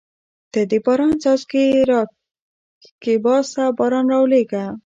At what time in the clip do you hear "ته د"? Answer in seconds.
0.51-0.73